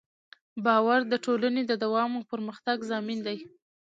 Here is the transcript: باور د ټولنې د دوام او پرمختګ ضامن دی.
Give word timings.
باور 0.65 0.99
د 1.11 1.13
ټولنې 1.25 1.63
د 1.67 1.73
دوام 1.83 2.11
او 2.17 2.23
پرمختګ 2.31 2.77
ضامن 2.89 3.19
دی. 3.27 3.37